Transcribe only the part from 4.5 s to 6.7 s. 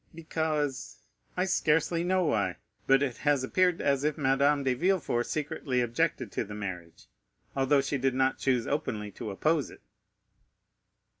de Villefort secretly objected to the